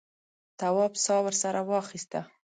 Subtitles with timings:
[0.59, 2.19] تواب سا ورسره واخیسته.